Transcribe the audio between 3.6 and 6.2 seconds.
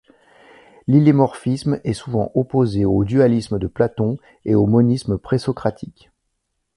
Platon et aux monismes présocratiques.